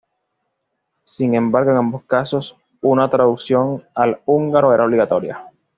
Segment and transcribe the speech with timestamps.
[1.03, 5.47] Sin embargo, en ambos casos una traducción al húngaro era obligatoria.